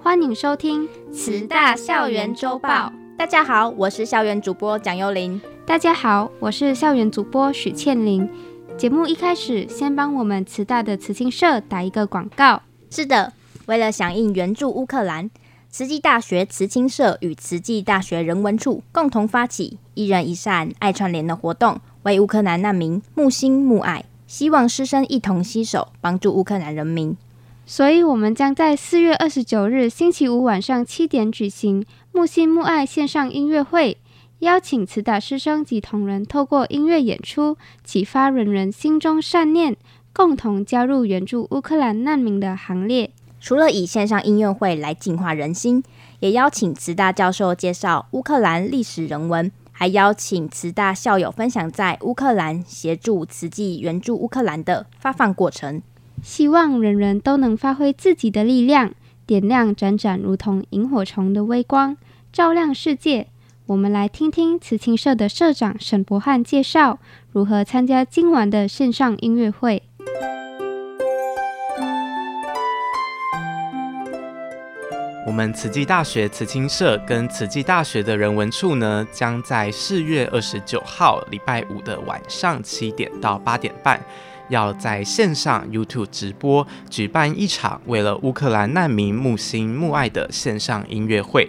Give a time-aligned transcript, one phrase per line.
[0.00, 2.92] 欢迎收听慈大校园周报。
[3.16, 5.40] 大家好，我是校园主播蒋幽玲。
[5.66, 8.28] 大家好，我是校园主播许倩玲。
[8.76, 12.62] 节目一开始，先帮我们慈大的慈青社打一个广告。
[12.90, 13.32] 是的，
[13.66, 15.28] 为了响应援助乌克兰，
[15.68, 27.16] 慈济大学慈青社与慈济大学人文处共同发起“一人一善爱串联”的活动，为乌克兰难民募心募爱，希望师生一同携手帮助乌克兰人民。
[27.70, 33.98] 所以，我们将在四月二十九日星期五晚上七点举行“木心木爱”线上音乐会，
[34.38, 39.76] 邀请慈大师生及同仁透过音乐演出，启发人人心中善念，
[40.14, 43.10] 共同加入援助乌克兰难民的行列。
[43.38, 45.84] 除了以线上音乐会来净化人心，
[46.20, 55.82] 也邀请慈大教授介绍乌克兰历史人文，还邀请慈大校友分享在乌克兰协助慈济援助乌克兰的发放过程。
[56.22, 58.92] 希望人人都能发挥自己的力量，
[59.26, 61.96] 点亮盏盏如同萤火虫的微光，
[62.32, 63.28] 照亮世界。
[63.66, 66.98] 我们来听听慈青社的社长沈博汉介绍
[67.32, 69.82] 如何参加今晚的线上音乐会。
[75.26, 84.00] 我们慈济大学慈青社跟慈济大学的人文处呢，将在四月二十九号礼拜五的晚上七点到八点半。
[84.48, 91.48] 要在线上 YouTube 直播举办一场为了乌克兰难民募心募爱的线上音乐会，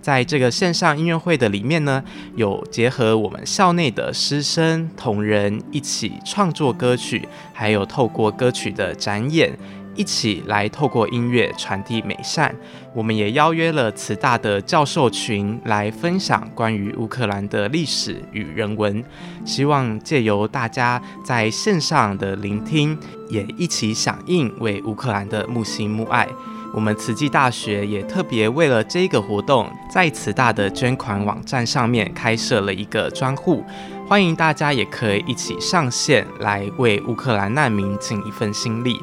[0.00, 2.02] 在这个线上音乐会的里面呢，
[2.36, 9.56] 有结合我们校内的师生同仁一起创作歌曲，还有透过歌曲的展演。
[10.00, 12.54] 一起来透过音乐传递美善。
[12.94, 19.04] 我们也邀约了慈大的教授群来分享关于乌克兰的历史与人文，
[19.44, 26.26] 希望借由大家在线上的聆听，也一起响应为乌克兰的木心木爱。
[26.72, 33.62] 我们慈济大学也特别为了这个活动，在慈大的捐款网站上面开设了一个专户，
[34.08, 38.98] 欢迎大家也可以一起上线来为乌克兰难民尽一份心力。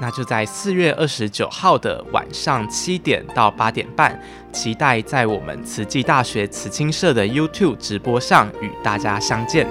[0.00, 4.18] 那就在四月二十九号的晚上七点到八点半，
[4.52, 9.66] 期待在我们慈济大学慈青社的 YouTube 直播上与大家相见。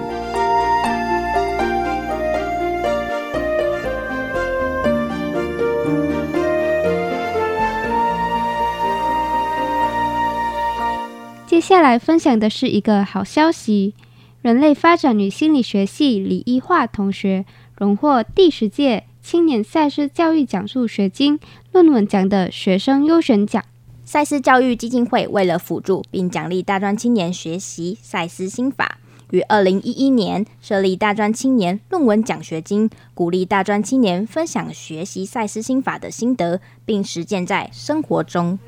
[11.46, 13.94] 接下来分享的是一个好消息：
[14.42, 17.44] 人类发展与心理学系李一化同学
[17.76, 19.07] 荣获第十届。
[19.28, 21.38] 青年赛斯教育奖助学金
[21.70, 23.62] 论文奖的学生优选奖，
[24.02, 28.96] 赛斯教育基金会为了辅助并奖励大专青年学习赛斯心法，
[29.30, 38.58] 于二零一一年设立大专青年论文奖学金，鼓励大专青年分享学习赛斯心法的心得，并实践在生活中。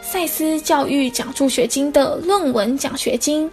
[0.00, 3.50] 赛斯教育奖助学金的论文奖学金。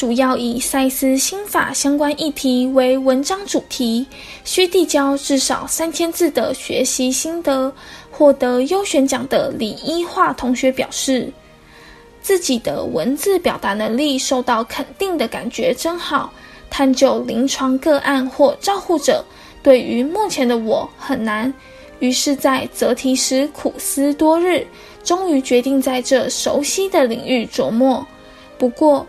[0.00, 4.06] 主要以赛斯心法相关议题为文章主题，
[4.44, 7.70] 需递交至少三千字的学习心得。
[8.10, 11.30] 获得优选奖的李一化同学表示，
[12.22, 16.32] 自己的文字表达能力受到肯定的感觉真好。
[16.70, 19.22] 探究临床个案或照护者，
[19.62, 21.52] 对于目前的我很难。
[21.98, 24.66] 于是，在择题时苦思多日，
[25.04, 28.06] 终于决定在这熟悉的领域琢磨。
[28.56, 29.06] 不过，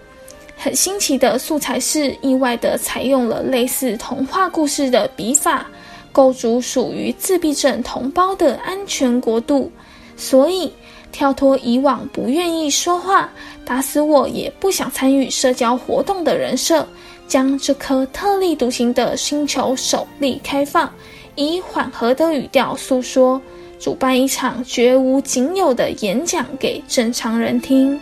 [0.64, 5.66] 很新奇的素材是意外地采用了类似童话故事的笔法，
[6.12, 9.72] 构筑属于自闭症同胞的安全国度。
[10.16, 10.72] 所以
[11.12, 13.28] 跳脱以往不愿意说话、
[13.66, 16.88] 打死我也不想参与社交活动的人设，
[17.28, 20.88] 将这颗特立独行的星球首例开放，
[21.34, 23.41] 以缓和的语调诉说，
[23.80, 28.00] 主办一场绝无仅有的演讲给正常人听。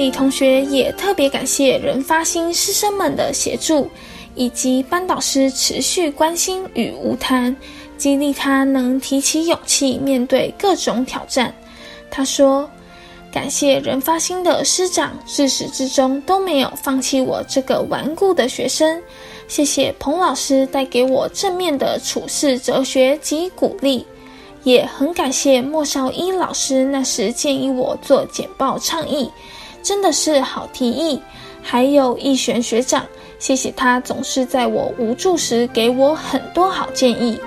[0.00, 3.86] 李同学也特别感谢人发心师生们的协助，
[4.34, 7.54] 以及班导师持续关心与无谈，
[7.98, 11.54] 激励他能提起勇气面对各种挑战。
[12.10, 12.66] 他说
[13.30, 19.02] ：“感谢人发心的师长，自始至终都没有放弃我这个顽固的学生。
[19.48, 24.06] 谢谢彭老师带给我正面的处事哲学及鼓励，
[24.64, 29.30] 也很感谢莫少一老师那时建议我做简报倡议，
[29.82, 31.20] 真的是好提议。
[31.62, 33.04] 还有易璇学长，
[33.38, 37.38] 谢谢他总是在我无助时给我很多好建议。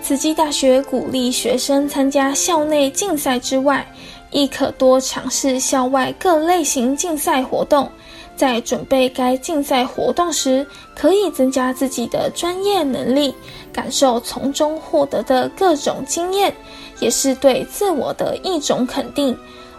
[0.00, 3.86] 慈济大学鼓励学生参加校内竞赛之外，
[4.30, 7.90] 亦可多尝试校外各类型竞赛活动。
[8.36, 10.64] 在准备该竞赛活动时，
[10.94, 13.34] 可以增加自己的专业能力，
[13.72, 16.54] 感受从中获得的各种经验，
[17.00, 19.36] 也是对自我的一种肯定。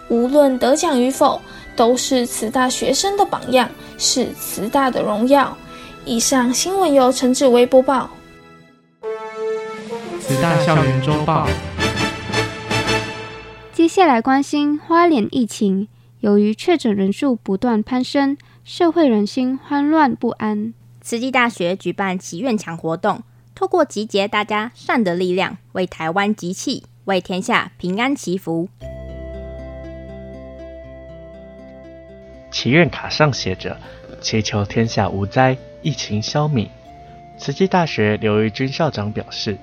[0.09, 1.39] 无论得奖与否，
[1.75, 5.55] 都是慈大学生的榜样，是慈大的荣耀。
[6.03, 8.09] 以上新闻由陈志威播报。
[10.19, 11.47] 慈大校园周报。
[13.71, 15.87] 接下来关心花莲疫情，
[16.19, 20.73] 由于确诊人数不断攀升，社会人心慌乱不安。
[21.01, 23.21] 慈济大学举办祈愿墙活动，
[23.53, 28.67] 透过集结大家善的力量，为台湾集气，为天下平安祈福。
[32.59, 33.79] 祈愿卡上写着
[34.19, 36.67] ：“祈求天下无灾，疫情消弭。”
[37.39, 39.57] 慈济大学刘玉军校长表示。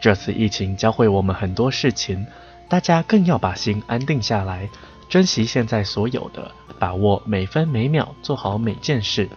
[0.00, 2.26] 这次疫情教会我们很多事情，
[2.68, 4.68] 大家更要把心安定下来，
[5.08, 6.50] 珍惜现在所有的，
[6.80, 9.28] 把握每分每秒，做好每件事。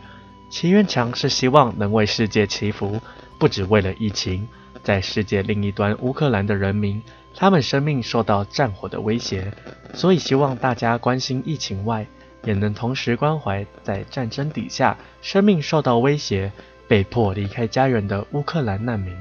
[0.50, 3.00] 祈愿墙是希望能为世界祈福，
[3.38, 4.48] 不只为了疫情，
[4.81, 7.00] 在世界另一端乌克兰的人民，
[7.36, 9.54] 他们生命受到战火的威胁，
[9.94, 12.08] 所以希望大家关心疫情外，
[12.45, 16.51] 也能同时关怀在战争底下生命受到威胁、
[16.88, 19.13] 被迫离开家园的乌克兰难民。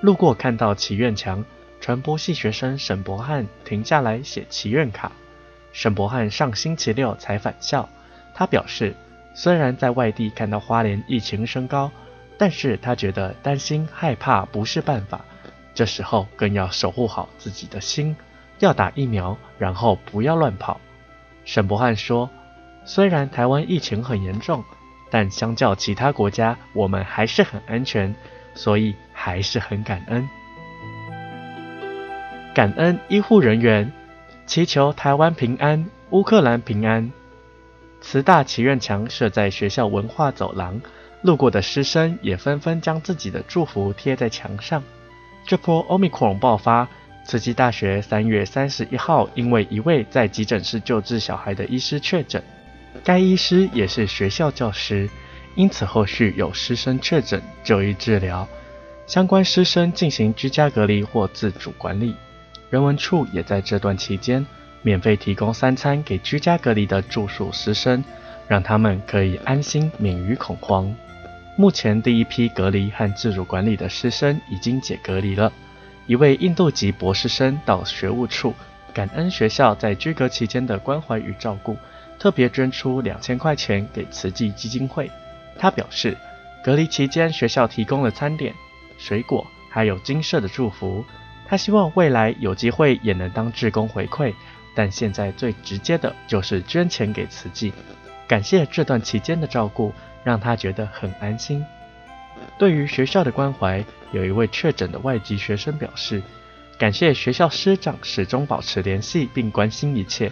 [0.00, 1.44] 路过看到祈愿墙，
[1.80, 5.12] 传播系学生沈博汉停下来写祈愿卡。
[5.72, 7.88] 沈博汉上星期六才返校，
[8.34, 8.94] 他表示，
[9.34, 11.90] 虽然在外地看到花莲疫情升高，
[12.38, 15.24] 但是他觉得担心害怕不是办法，
[15.74, 18.14] 这时候更要守护好自己的心，
[18.58, 20.80] 要打疫苗，然后不要乱跑。
[21.44, 22.30] 沈博翰说，
[22.84, 24.64] 虽然台湾疫情很严重，
[25.10, 28.14] 但相较其他国家，我们还是很安全。
[28.54, 30.28] 所以还是很感恩，
[32.54, 33.90] 感恩医护人员，
[34.44, 37.10] 祈求台湾平安，乌克兰平安。
[38.02, 40.78] 慈大祈愿墙设在学校文化走廊，
[41.22, 44.82] 路过的师生也纷纷将自己的祝福贴在墙上。
[45.46, 46.86] 这波 Omicron 爆发，
[47.24, 52.42] 慈济大学三月三十一号因为一位在急诊室救治小孩的医师确诊，
[53.04, 55.08] 该医师也是学校教师。
[55.54, 58.48] 因此，后续有师生确诊就医治疗，
[59.06, 62.14] 相关师生进行居家隔离或自主管理。
[62.70, 64.44] 人文处也在这段期间
[64.80, 68.02] 免费提供三餐给居家隔离的住宿师生，
[68.48, 70.94] 让他们可以安心免于恐慌。
[71.58, 75.52] 目前第一批隔离和自主管理的师生已经解隔离了。
[76.06, 78.54] 一位印度籍博士生到学务处
[78.92, 81.76] 感恩学校在居隔期间的关怀与照顾，
[82.18, 85.10] 特别捐出两千块钱给慈济基金会。
[85.58, 86.16] 他表示，
[86.64, 88.52] 隔离期间学校提供了餐点、
[88.98, 91.04] 水果，还有金色的祝福。
[91.46, 94.34] 他希望未来有机会也能当志工回馈，
[94.74, 97.72] 但现在最直接的就是捐钱给慈济，
[98.26, 99.92] 感谢这段期间的照顾，
[100.24, 101.64] 让他觉得很安心。
[102.58, 106.22] 对于学校的关怀，有一位确诊的外籍学生表示，
[106.78, 110.30] 感谢学校师长始终保持联系并关心一切。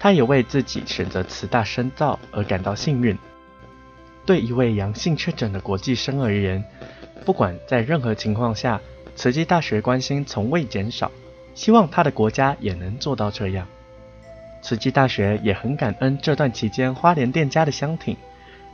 [0.00, 3.18] 他也为自己选择慈大深造而感到幸运。
[4.24, 6.62] 对一位阳性确诊的国际生而言，
[7.24, 8.80] 不管在任何情况下，
[9.16, 11.10] 慈济大学关心从未减少。
[11.54, 13.66] 希望他的国家也能做到这样。
[14.62, 18.16] 慈济大学也很感恩这段期间花莲店家的相挺，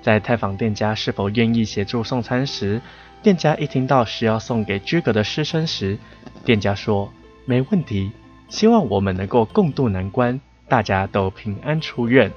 [0.04, 2.78] 在探访店家是否愿意协助送餐时，
[3.22, 5.96] 店家一听到是要送给居格的师生时，
[6.44, 7.10] 店家说
[7.46, 8.12] 没问题，
[8.50, 12.30] 希望我们能够共度难关，大家都平安出院。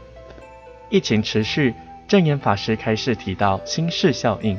[0.89, 1.73] 疫情持续。
[2.07, 4.57] 证严法师开示提到心事效应，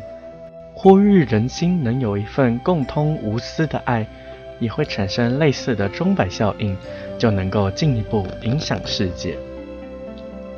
[0.75, 4.07] 呼吁人心能有一份共通无私的爱，
[4.61, 6.77] 也会产生类似的钟摆效应，
[7.19, 9.39] 就能够进一步影响世界。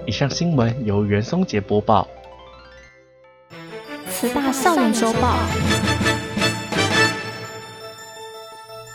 [0.05, 2.09] 以上新闻由袁松杰播报。
[4.21, 5.35] 慈大校园周报。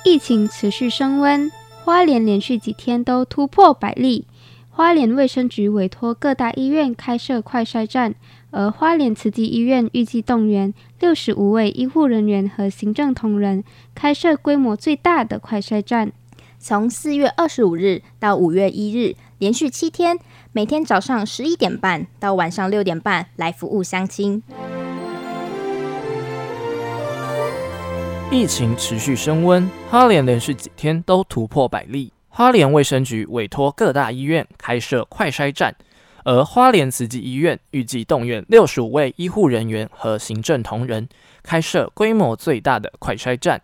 [0.04, 1.52] 疫情持续升温，
[1.84, 4.28] 花莲连续几天都突破百例。
[4.70, 8.14] 花莲卫生局委托各大医院开设快筛站，
[8.52, 13.64] 而花莲慈济医院预计动员六十五位医护人员和行政同仁，
[13.96, 16.12] 开设规模最大的快筛站。
[16.60, 20.20] 从四月二十五日到五月一日，连续七天，
[20.52, 24.44] 每天早上十一点半到晚上六点半来服务乡亲。
[28.32, 32.12] 疫情持续升温，花莲连续几天都突破百例。
[32.28, 35.74] 花莲卫生局委托各大医院开设快筛站，
[36.24, 41.08] 而花莲慈济医院预计动员六十五位医护人员和行政同仁，
[41.44, 43.62] 开设规模最大的快筛站。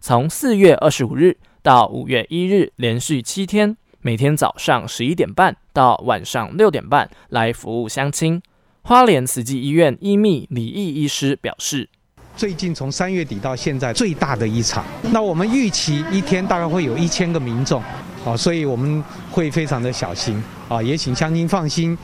[0.00, 8.40] 从四月二十五日到五月一日，连续七天，每天早上十一点半到晚上六点半来服务乡亲。
[8.82, 11.90] 花莲慈济医院医秘李毅医师表示。
[12.36, 17.82] 最近从三月底到现在最大的一场，那我们预期一天大概会有一千个民众，
[18.26, 21.96] 啊，所以我们会非常的小心，啊，也请乡亲放心，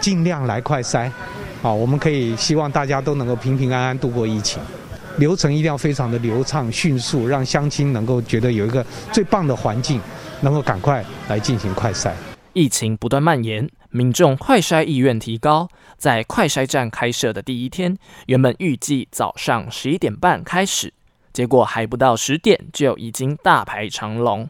[0.00, 1.08] 尽量来快筛，
[1.62, 4.60] 啊，我们可以希望大家都能够平平安安度过疫情，
[5.18, 10.00] 流程一定要非常的流畅迅速，让乡亲能够觉得有一个最棒的环境，
[10.40, 12.10] 能够赶快来进行快筛。
[12.52, 15.68] 疫情不断蔓延，民众快筛意愿提高。
[15.96, 20.92] 在快筛站开设的第一天，原本预计早上十一点半开始，
[21.32, 24.48] 结果还不到十点就已经大排长龙。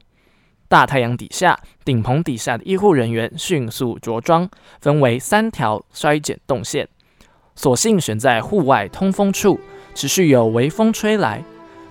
[0.69, 6.87] 大太阳底下，顶棚底下的医护人员迅速着装，分为三条筛检动线，
[7.57, 9.59] 索性选在户外通风处，
[9.95, 11.43] 持续有微风吹来，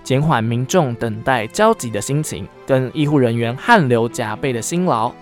[0.04, 5.12] 减缓民众等待焦急的心情，跟医护人员汗流浃背的辛劳。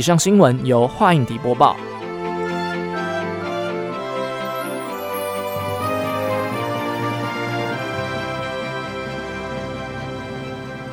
[0.00, 1.76] 以上新闻由华映播报。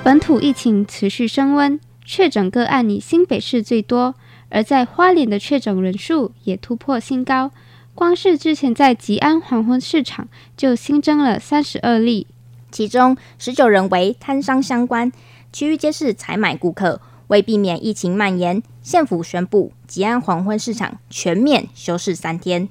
[0.04, 4.14] 本土疫情持续升温，确诊个案以新北市最多，
[4.50, 7.52] 而在花莲的确诊人数也突破新高。
[7.96, 12.28] 光是之前在吉安黄昏市场就新增了三十二例，
[12.70, 15.10] 其中十九人为摊商相关，
[15.54, 17.00] 其余皆是采买顾客。
[17.28, 22.70] 为避免疫情蔓延，县府宣布吉安黄昏市场全面休市三天。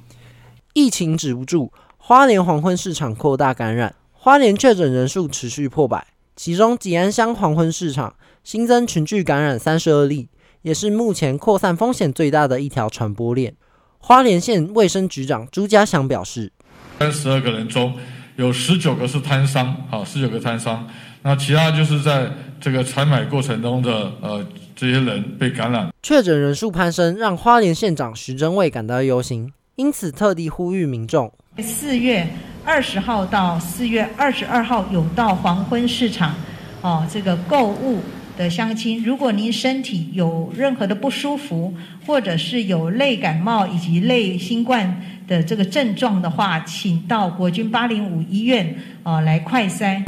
[0.72, 6.06] 疫情止不住，花莲黄昏市场扩大感染，花莲确诊人数持续破百。
[6.34, 10.28] 其中，吉安乡黄昏市场新增群聚感染三十二例，
[10.62, 13.54] 也是目前扩散风险最大的一条传播链。
[13.98, 16.52] 花莲县卫生局长朱家祥表示：
[16.98, 17.94] 三十二个人中
[18.36, 20.86] 有十九个是摊商，好，十九个摊商，
[21.26, 22.30] 那其他就是在
[22.60, 25.88] 这个采买过程中的呃这些人被感染。
[26.00, 32.24] 确诊人数攀升，让花莲县长徐祯卫感到忧心，因此特地呼吁民众四月。
[32.64, 36.32] 二十号到四月二十二号有到黄昏市场，
[36.80, 38.00] 哦，这个购物
[38.36, 41.74] 的乡亲，如果您身体有任何的不舒服，
[42.06, 50.02] 或者是有类感冒以及类新冠的这个症状的话，请到国军八零五医院啊来快筛。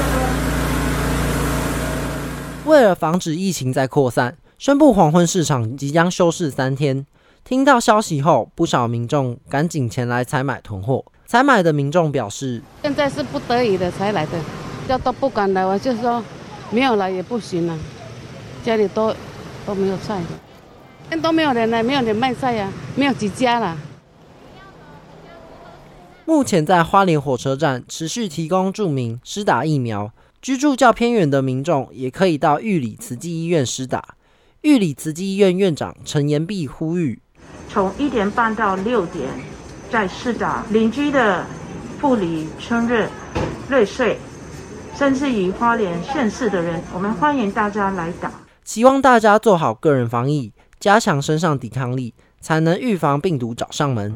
[2.69, 7.03] 为了防止疫情再扩散，宣布黄昏市场即将休市三天。
[7.43, 11.03] 听到消息后，不少民众赶紧前来采买囤货。
[11.25, 14.37] 采买的民众表示：“现在是不得已的才来的，
[14.87, 16.23] 要都不敢来，我就说
[16.69, 17.75] 没有来也不行了，
[18.63, 19.11] 家里都
[19.65, 20.21] 都没有菜
[21.09, 23.75] 的，都没有人来，没有人卖菜呀，没有几家了。”
[26.23, 30.11] 目前在花莲火车站持续提供住民施打疫苗，
[30.41, 34.15] 居住较偏远的民众也可以到玉里慈济医院施打。
[34.61, 37.21] 玉里慈济医院院长陈延碧呼吁
[37.69, 39.27] ：“从一点半到六点。”
[39.91, 41.43] 在施打邻居的
[41.99, 43.09] 富里、春日、
[43.67, 44.19] 瑞穗，
[44.95, 48.31] 甚至于花莲县市的人，我们欢迎大家来打。
[48.63, 54.15] 希望大家做好个人防疫，加强身上抵抗力，才能预防病毒找上门。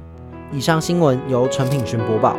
[0.52, 2.38] 以上新闻由陈品勋播报。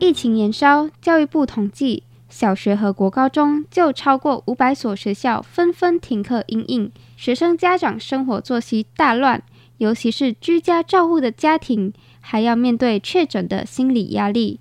[0.00, 9.42] 疫情延烧，教育部统计，小学和国高中就超过五百所学校纷纷停课因应，学生家长生活作息大乱。
[9.76, 14.58] 尤其是居家照护的家庭，还要面对确诊的心理压力。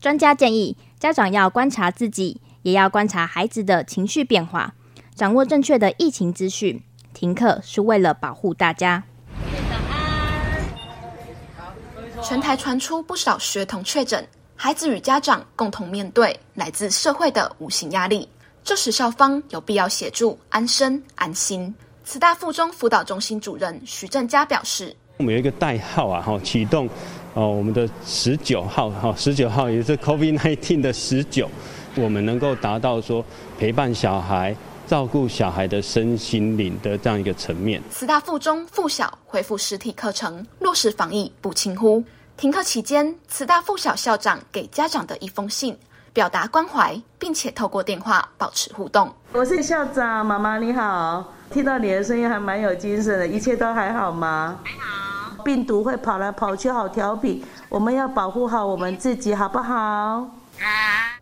[0.00, 4.72] 专家建议，家长要观察自己，也要观察孩子的情绪变化，
[5.14, 6.82] 掌握正确的疫情资讯。
[7.12, 9.04] 停课是为了保护大家。
[12.22, 14.26] 全台传出不少学童确诊，
[14.60, 18.28] 孩子与家长共同面对来自社会的无形压力。
[18.64, 21.72] 这时，校方有必要协助安身安心。
[22.04, 26.88] 慈大附中辅导中心主任徐正佳表示：“我们有一个代号啊，哈，启动
[27.34, 31.48] 哦，我们的十九号哈，十九号也是 COVID-19 的十九，
[31.94, 33.24] 我们能够达到说
[33.60, 34.56] 陪伴小孩、
[34.88, 42.02] 照顾小孩的身心灵的这样一个层面。”慈大附中附小恢复实体课程，落实防疫不轻忽。
[42.38, 45.76] 停课期间，慈大附小校长给家长的一封信，
[46.12, 49.12] 表达关怀，并且透过电话保持互动。
[49.32, 51.32] 我是校长，妈妈你好。
[51.50, 54.56] 听到你的声音还蛮有精神的，一切都还好吗？
[54.62, 55.42] 还好。
[55.42, 60.24] 病毒会跑来跑去，好调皮，我们要保护好我们自己，好不好？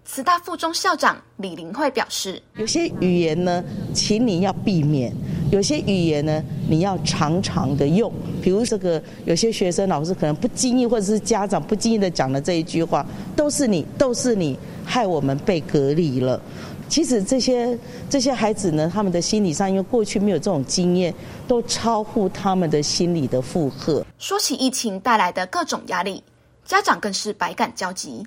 [0.05, 3.63] 慈大附中校长李玲慧表示：“有些语言呢，
[3.93, 5.13] 请你要避免；
[5.51, 8.11] 有些语言呢，你要常常的用。
[8.41, 16.41] 比如这个，有些学生老师可能不经意，或者是家长不经意的讲的这一句话，都是你，都是你害我们被隔离了。
[16.89, 17.77] 其实这些
[18.09, 21.13] 这些孩子呢，他们的心理上，因为过去没有这种经验，
[21.47, 24.07] 都超乎他们的心理的负荷。
[24.19, 26.23] 说起疫情带来的各种压力，
[26.65, 28.27] 家长更是百感交集。”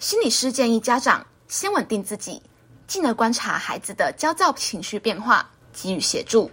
[0.00, 2.40] 心理师建议家长先稳定自己，
[2.86, 6.50] 进而观察孩子的焦躁情绪变化，给予协助。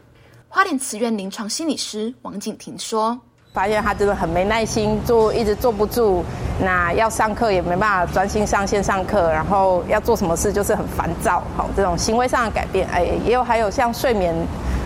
[0.49, 3.17] 花莲慈院临床心理师王景婷说
[3.53, 6.25] ：“发现他真的很没耐心，坐一直坐不住，
[6.59, 11.41] 那要上课也没办法专心上线上课，然后要做什么事就是很烦躁。
[11.55, 14.35] 好，这种行为上的改变，哎，也有还有像睡眠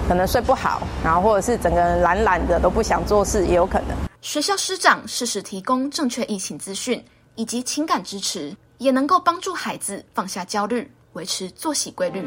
[0.08, 3.98] 可能睡不好，然后或者是整个人懒懒的都不想做事，也有可能。
[4.22, 7.04] 学校师长适时提供正确疫情资讯。”
[7.36, 12.24] 以及情感支持，也能够帮助孩子放下焦虑，维持作息规律。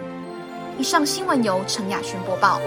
[0.79, 2.61] 以上新闻由陈雅轩播报。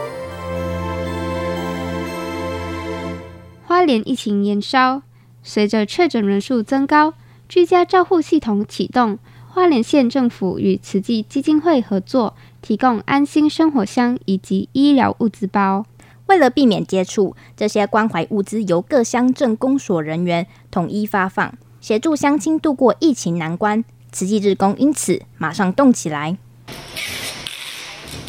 [3.65, 5.01] 花莲疫情延烧，
[5.43, 7.13] 随着确诊人数增高，
[7.49, 9.19] 居家照护系统启动。
[9.49, 15.85] 花莲县政府与慈济基金会合作，提供安心生活箱以及医疗物资包。
[16.27, 21.57] 为了避免接触，这些关怀物资由各乡镇公所人员统一发放。
[21.79, 26.37] 协助乡亲度过疫情难关，慈济志工因此马上动起来。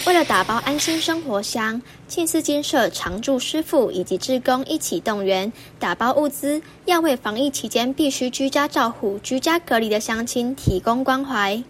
[0.07, 11.63] 为了打包安心生活箱，庆思金社常驻师傅以及志工一起动员打包物资，要为防疫期间必须居家照护、居家隔离的乡亲提供关怀。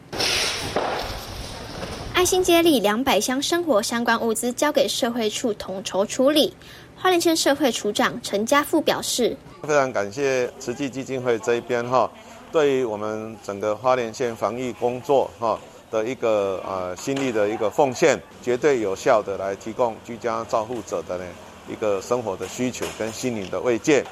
[2.13, 6.53] 爱心接力两百箱生活相关物资交给社会处统筹处理。
[6.95, 9.37] 花莲县社会处长陈家富表示。
[9.69, 12.11] 非常感谢慈济基金会这一边哈，
[12.51, 15.61] 对于我们整个花莲县防疫工作哈
[15.91, 21.25] 的一个呃心力的一个奉献，绝对有效的来提供居家照护者的呢
[21.71, 24.03] 一个生活的需求跟心灵的慰藉。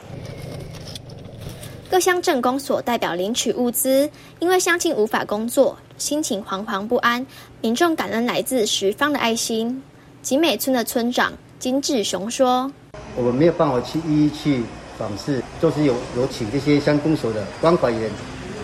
[1.89, 7.27] 各乡镇公所代表领取物资，因为乡亲无法工作，心情惶惶不安，
[7.63, 9.83] 民众感恩来自十方的爱心。
[10.21, 12.71] 集美村的村长金志雄说
[13.17, 14.63] ：“我们没有办法去一一去。”
[14.99, 18.11] 访视就是有有请这些乡公所的关怀员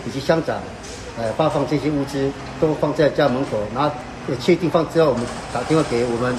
[0.07, 0.59] 以及乡长，
[1.17, 3.95] 呃，发放这些物资，都放在家门口，然后
[4.41, 6.35] 确定放之后，我们打电话给我们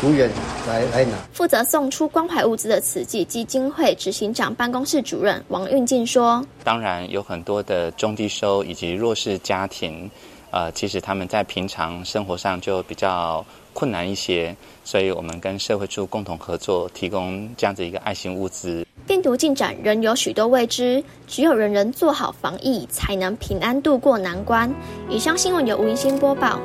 [0.00, 0.30] 服务员
[0.68, 1.16] 来来拿。
[1.32, 10.10] 负责送出关怀物资的慈济基金会执行长办公室主任王运进说：“当然有很多的中低收以及弱势家庭，
[10.50, 24.72] 呃，其实他们在平常生活上就比较困难一些，所以我们跟社会处共同合作，提供这样子一个爱心物资。”病毒进展仍有许多未知，只有人人做好防疫，才能平安度过难关。
[25.08, 26.60] 以上新闻由吴云欣播报。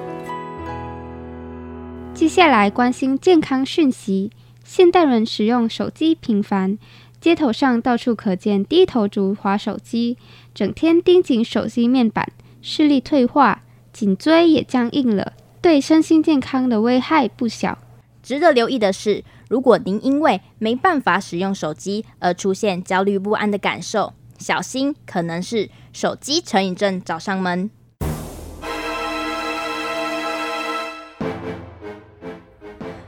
[2.14, 4.30] 接下来关心健康讯息：
[4.64, 6.78] 现代人使用手机频繁，
[7.20, 10.20] 街头上到处可见低头族滑手机，
[10.54, 12.32] 整天盯紧手机面板，
[12.62, 17.80] 视力退化，颈椎也僵硬了，对身心健康的危害不小。
[18.22, 27.70] 值得留意的是，如果您因为没办法使用手机而出现焦虑不安的感受，小心可能是手机成瘾症找上门。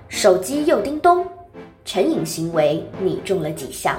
[0.07, 1.25] 手机又叮咚，
[1.85, 3.95] 成瘾行为你中了几项？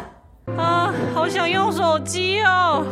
[0.56, 2.84] 啊，好想用手机哦！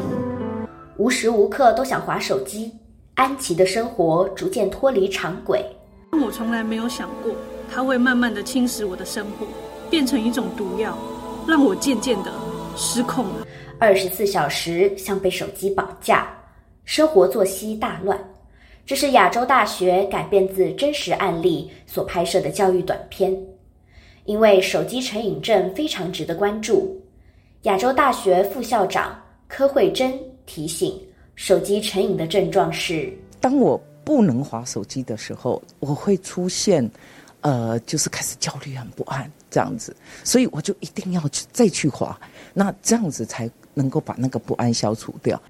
[0.97, 2.73] 无时无刻都想划手机，
[3.15, 5.65] 安琪的生活逐渐脱离常轨。
[6.13, 7.33] 我从来没有想过。
[7.71, 9.47] 它会慢慢的侵蚀我的生活，
[9.91, 10.97] 变成一种毒药，
[11.47, 12.33] 让我渐渐的
[12.77, 13.47] 失控了。
[13.79, 16.29] 二十四小时像被手机绑架，
[16.85, 18.19] 生活作息大乱。
[18.87, 23.37] 这是亚洲大学改编自真实案例所拍摄的教育短片。
[24.25, 27.01] 因为手机成瘾症非常值得关注，
[27.63, 30.13] 亚洲大学副校长柯慧珍
[30.47, 31.01] 提醒：
[31.35, 36.89] 手机成瘾的症状是，当我不能滑手机的时候，我会出现。
[37.41, 39.95] 呃，就是开始焦虑、很不安这样子，
[40.25, 42.19] 所以我就一定要去再去滑，
[42.53, 45.41] 那这样子才能够把那个不安消除掉。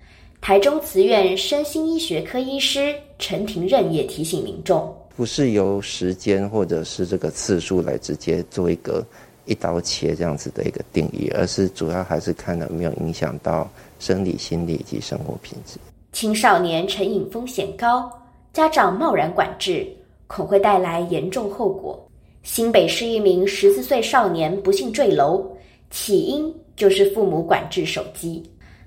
[0.40, 9.04] 台中慈院身心医学科医师陈庭任也提醒民众，不是由时间或者是这个次数来直接做一个
[9.46, 13.68] 一刀切这样子的一个定义，而是主要还是看有没有影响到
[13.98, 15.78] 生理、心理以及生活品质。
[16.12, 18.10] 青少年成瘾风险高，
[18.52, 19.86] 家长贸然管制。
[20.26, 22.02] 恐会带来严重后果。
[22.42, 25.44] 新北市一名十四岁少年不幸坠楼，
[25.90, 28.42] 起因就是父母管制手机。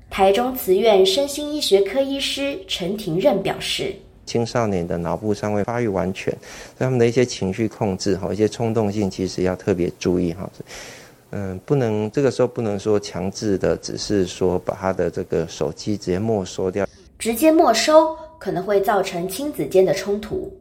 [0.09, 3.93] 台中慈院身心医学科医师陈庭任表示，
[4.25, 10.49] 青少年的脑部尚未发育完全，所以他们的一些情绪控制哈，一些冲动性其实要特别注意哈。
[11.31, 16.87] 嗯，不能这个时候不能说强制的，只是说把他的这个手机直接没收掉，
[17.19, 20.51] 直接没收可能会造成亲子间的冲突。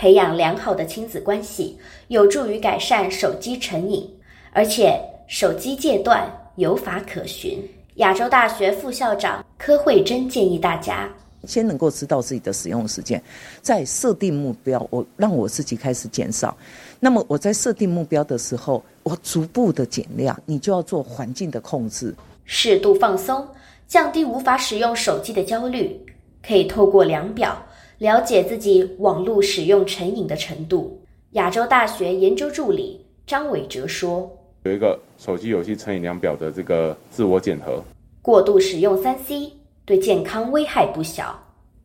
[0.00, 4.08] 培养良好的亲子关系，有助于改善手机成瘾，
[4.50, 7.62] 而且手机戒断有法可循。
[7.96, 11.06] 亚洲大学副校长柯慧珍建议大家，
[11.44, 13.22] 先能够知道自己的使用时间，
[13.60, 14.88] 再设定目标。
[14.88, 16.56] 我让我自己开始减少。
[16.98, 20.34] 那么我在设定目标的时候，我逐步的减量。
[20.46, 22.14] 你就要做环境的控制，
[22.46, 23.46] 适度放松，
[23.86, 25.94] 降低无法使用手机的焦虑。
[26.42, 27.62] 可以透过量表
[28.00, 30.98] 了解自己网络使用成瘾的程度。
[31.32, 34.28] 亚洲大学研究助理张伟哲说。
[34.64, 37.84] 有一个手机游戏成瘾量表的这个自我检核，
[38.22, 39.52] 过度使用三 C
[39.84, 41.38] 对健康危害不小，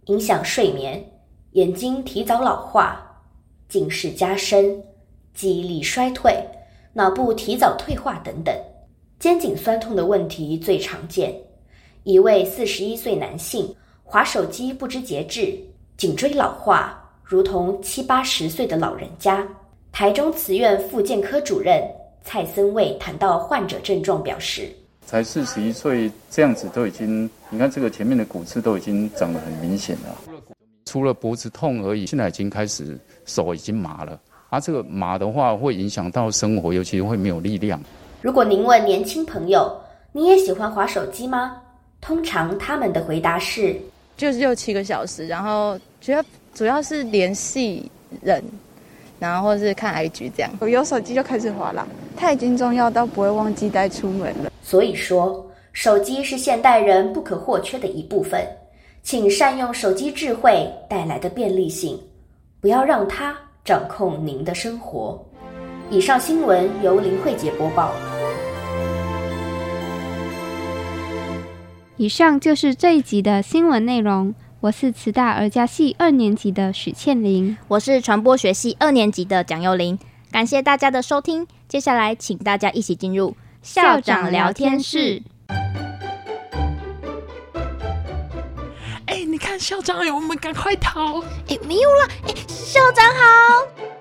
[0.06, 1.06] 影响睡眠，
[1.52, 2.98] 眼睛提早老化，
[3.68, 4.82] 近视加深，
[5.34, 6.34] 记忆力衰退，
[6.94, 8.56] 脑部提早退化等等。
[9.20, 11.36] 肩颈酸痛的问题最常见。
[12.04, 13.76] 一位四十一岁男性
[14.06, 15.58] 滑手机不知节制，
[15.98, 19.48] 颈椎老化，如同七八十岁的老人家。
[19.94, 21.82] 台中慈院复健科主任。
[22.22, 24.70] 蔡森卫谈到患者症状，表示：
[25.06, 30.18] 才四十一岁，这样子都已经，你看这个前面的骨刺都已经长得很明显了。
[30.86, 34.20] 除了脖子痛而已，现在已经开始手已经麻了。
[34.50, 37.80] 啊，这个麻的话会影响到生活，尤其会没有力量。
[38.24, 39.72] 如果您问年轻朋友，
[40.12, 41.56] 你也喜欢滑手机吗？
[42.02, 43.80] 通常他们的回答是：
[44.18, 46.24] 就是六七个小时，然后主要
[46.54, 47.90] 主要是联系
[48.22, 48.44] 人。
[49.18, 54.52] 然后或是看 IG 这样，我有手机就开始滑了，它已经重要到不会忘记带出门了。
[54.62, 58.46] 所以说，手机是现代人不可或缺的一部分，
[59.04, 61.98] 请善用手机智慧带来的便利性，
[62.60, 65.18] 不要让它掌控您的生活。
[65.90, 67.94] 以上新闻由林慧杰播报。
[71.98, 74.36] 以上就是这一集的新闻内容。
[74.60, 79.98] 我是慈大儿家系二年级的许倩玲，我是传播学系二年级的蒋佑玲。
[80.30, 85.24] 感谢大家的收听，接下来请大家一起进入校长聊天室。
[89.06, 91.22] 哎，你看校长哎，我们赶快逃！
[91.48, 93.95] 哎，没有了，哎，校长好。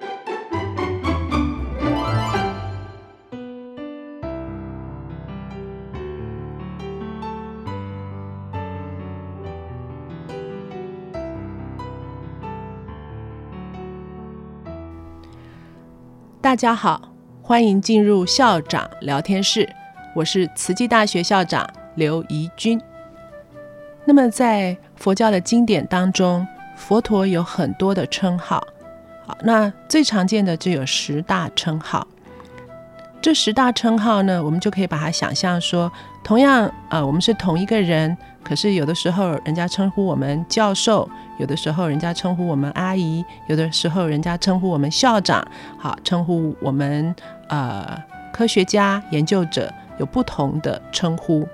[16.45, 17.01] 大家好，
[17.41, 19.67] 欢迎进入校长聊天室。
[20.15, 22.79] 我是慈济大学校长刘怡君。
[24.05, 28.63] 那么，在佛教的经典当中，佛陀有很多的称号。
[29.27, 32.07] 好，那最常见的就有十大称号。
[33.23, 35.91] 这十大称号呢，我们就可以把它想象说，
[36.25, 38.17] 同样，呃，我们是同一个人。
[38.43, 41.09] 可是有的时候，人家称呼我们教授；
[41.39, 45.47] 有的时候，人家称呼我们阿姨；有的时候，人家称呼我们校长。
[45.79, 47.15] 好，称呼我们
[47.49, 51.47] 呃科学家、研究者，有不同的称呼。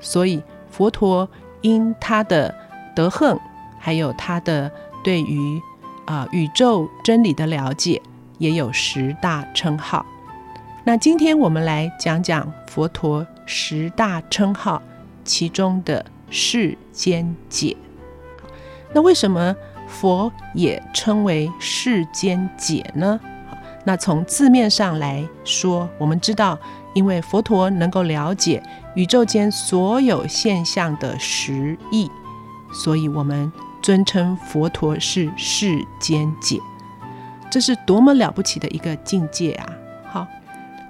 [0.00, 1.28] 所以佛陀
[1.60, 2.52] 因他的
[2.94, 3.38] 德行，
[3.78, 4.70] 还有他的
[5.04, 5.60] 对于
[6.06, 8.02] 啊、宇宙真理的了解，
[8.38, 10.04] 也有十大称号。
[10.82, 14.82] 那今天我们来讲讲佛陀十大称号
[15.24, 16.04] 其中的。
[16.34, 17.76] 世间解，
[18.94, 19.54] 那为什么
[19.86, 23.20] 佛也称为世间解呢？
[23.84, 26.58] 那从字面上来说，我们知道，
[26.94, 28.62] 因为佛陀能够了解
[28.94, 32.10] 宇宙间所有现象的实义，
[32.72, 33.52] 所以我们
[33.82, 36.58] 尊称佛陀是世间解。
[37.50, 39.68] 这是多么了不起的一个境界啊！
[40.10, 40.26] 好，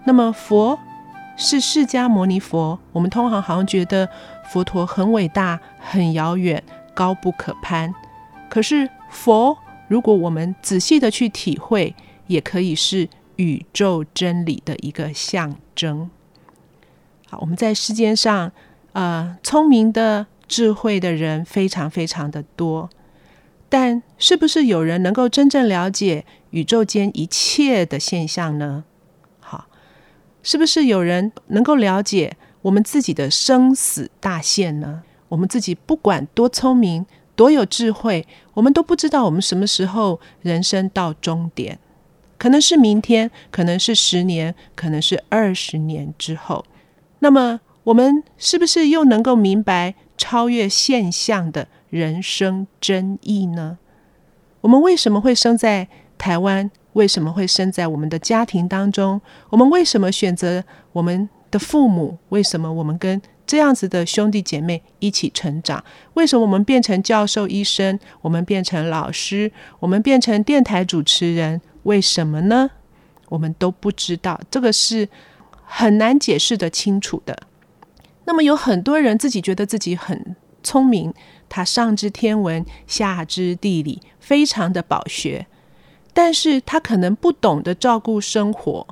[0.05, 0.79] 那么佛
[1.37, 4.09] 是释迦牟尼佛，我们通常好像觉得。
[4.51, 7.95] 佛陀很伟大，很遥远，高不可攀。
[8.51, 9.57] 可是佛，
[9.89, 11.95] 如果我们仔细的去体会，
[12.27, 16.11] 也可以是宇宙真理的一个象征。
[17.31, 18.53] 好，我们在世间上，
[18.93, 22.91] 呃，聪明的、智慧的人非常非常的多，
[23.71, 28.85] 但是不是有人能够真正了解宇宙间一切的现象呢？
[30.43, 32.37] 是不是有人能够了解？
[32.63, 35.03] 我们自己的生死大限呢？
[35.29, 41.79] 我们自己不管多聪明、多有智慧，我们都不知道我们什么时候人生到终点，
[42.39, 46.65] 可能是明天，可能是十年，可能是二十年之后。
[47.21, 53.79] 那么，我们是不是又能够明白超越现象的人生真意呢？
[54.61, 56.71] 我们为什么会生在台湾？
[56.95, 59.21] 为什么会生在我们的家庭当中？
[59.51, 62.19] 我们为什么选择我们的父母？
[62.29, 65.83] 为什么我们跟这样子的兄弟姐妹一起成长？
[66.15, 67.99] 为什么我们变成教授、医生？
[68.21, 69.51] 我们变成老师？
[69.81, 71.61] 我们变成电台主持人？
[71.85, 72.71] 为什么呢？
[73.29, 75.09] 我们都不知道，这个是
[75.65, 77.37] 很难解释得清楚的。
[78.25, 81.13] 那么有很多人自己觉得自己很聪明，
[81.49, 85.47] 他上知天文，下知地理，非常的饱学，
[86.13, 88.87] 但是他可能不懂得照顾生活。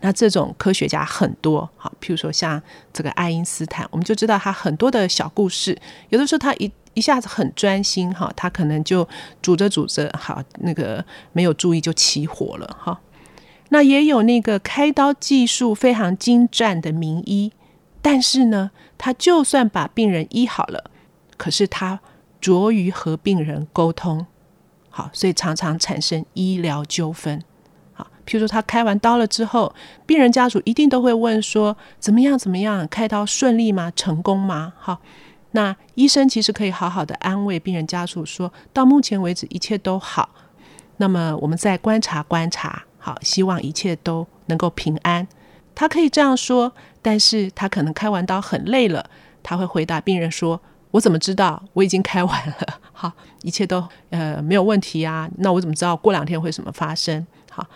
[0.00, 2.60] 那这种科学家很多，好，譬如说像
[2.92, 5.78] 这个爱因斯坦，我们就知道他很多的小故事。
[6.08, 9.08] 有的时候他一一下子很专心，哈，他可能就
[9.40, 13.00] 煮着煮着，好，那个没有注意就起火了，哈。
[13.68, 17.52] 那也有那个开刀技术非常精湛的名医。
[18.02, 20.90] 但是呢，他就算把病人医好了，
[21.36, 22.00] 可是他
[22.40, 24.26] 拙于和病人沟通，
[24.92, 27.42] 好，所以常常产生医疗纠纷。
[27.92, 29.74] 好，譬如说他开完刀了之后，
[30.06, 32.38] 病人家属一定都会问说：怎么样？
[32.38, 32.86] 怎么样？
[32.86, 33.90] 开刀顺利吗？
[33.96, 34.74] 成功吗？
[34.78, 35.00] 好，
[35.50, 40.28] 那医生其实可以好好的安慰病人家属，说到目前为止一切都好。
[40.98, 45.26] 那么我们再观察观察，好，希望一切都能够平安。
[45.74, 46.72] 他可以这样说。
[47.04, 49.04] 但是他可能开完刀很累了，
[49.42, 51.60] 他会回答病人说：“我怎么知道？
[51.72, 52.54] 我已经开完了，
[53.02, 53.12] 好，
[53.42, 55.28] 一切都呃没有问题啊。
[55.38, 57.26] 那我怎么知道过两天会什么发生？
[57.50, 57.66] 好，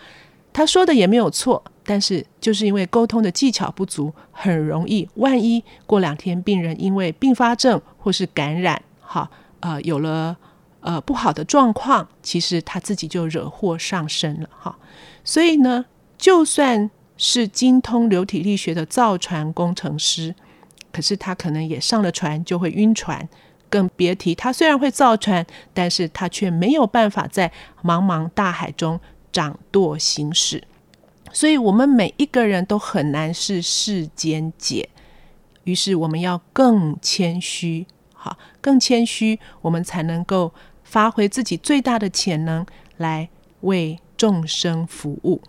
[0.53, 10.37] 他说的也没有错，但是就是因为沟通的技巧不足，很容易万一过两天病人因为并发症或是感染，好，呃，有了
[10.79, 14.77] 呃不好的状况，其实他自己就惹祸上身了，哈。
[15.25, 15.83] 所以呢，
[16.17, 16.89] 就算。
[17.19, 20.35] 是精通流体力学的造船工程师，
[20.91, 23.27] 可是他可能也上了船就会晕船，
[23.69, 27.51] 更别提他虽然会造船，但是他却没有办法在
[27.83, 28.99] 茫茫大海中
[29.31, 30.63] 掌舵行驶。
[31.33, 34.89] 所以，我们每一个人都很难是世间解。
[35.65, 40.53] 于是，我们要更谦虚，好，更谦虚，我们才能够
[40.83, 43.27] 发挥自己最大的潜能，来
[43.61, 45.41] 为众生服务。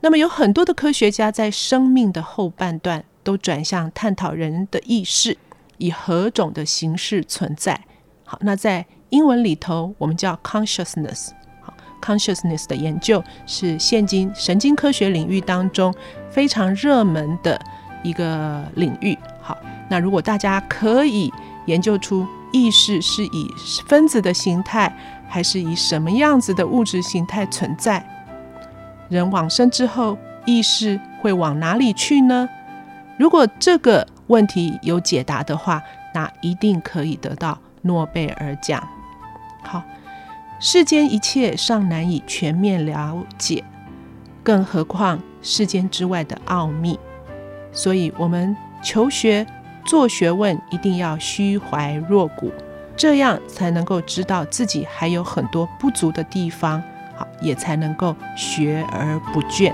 [0.00, 5.36] 那么有很多的科学家在生命的后半段都转向探讨人的意识
[5.78, 7.80] 以何种的形式存在。
[8.24, 11.30] 好，那在英文里头我们叫 consciousness。
[11.60, 15.94] 好，consciousness 的研究是现今神经科学领域当中
[16.30, 17.60] 非常热门的
[18.02, 19.16] 一个领域。
[19.40, 19.56] 好，
[19.88, 21.32] 那如果大家可以
[21.66, 23.48] 研究出意识是以
[23.86, 24.94] 分子的形态，
[25.28, 28.04] 还是以什么样子的物质形态存在？
[29.10, 32.48] 人往生之后，意识会往哪里去呢？
[33.18, 35.82] 如果这个问题有解答的话，
[36.14, 38.86] 那一定可以得到诺贝尔奖。
[39.62, 39.82] 好，
[40.60, 43.62] 世间一切尚难以全面了解，
[44.42, 46.98] 更何况世间之外的奥秘。
[47.72, 49.46] 所以，我们求学
[49.84, 52.52] 做学问，一定要虚怀若谷，
[52.96, 56.82] 这样才能够知道自己还有很多不足的地方。
[57.16, 59.72] 好，也才能够学而不倦。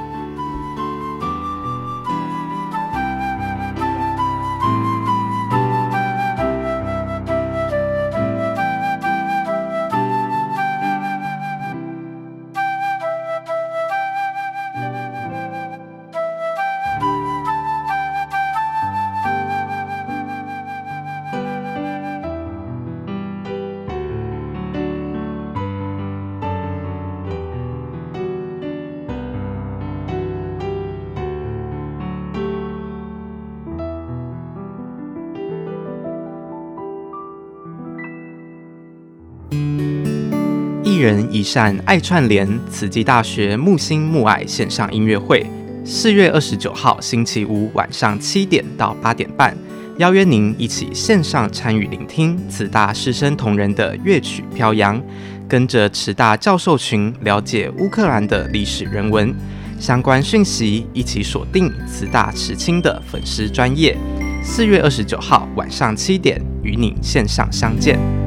[41.01, 45.45] 人一善爱串联，慈济大学木心木爱线上音乐会，
[45.85, 49.57] 四月二十九号星期五晚上七点到八点半，
[49.99, 55.03] 邀约您一起线上参与聆听慈大师生同仁的乐曲飘扬，
[55.49, 59.35] 跟着慈大教授群了解乌克兰的历史人文
[59.79, 63.97] 相关讯息，一起锁定慈大慈青的粉丝专业，
[64.43, 68.20] 四月二十九号晚上七点与您线上相见。